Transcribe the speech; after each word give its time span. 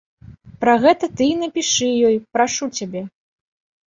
Пра 0.63 0.73
гэта 0.85 1.09
ты 1.19 1.27
і 1.33 1.35
напішы 1.41 1.89
ёй, 2.07 2.17
прашу 2.39 2.65
цябе. 2.81 3.01